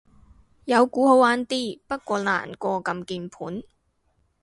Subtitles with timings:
[0.65, 3.63] 有鼓好玩啲，不過難過撳鍵盤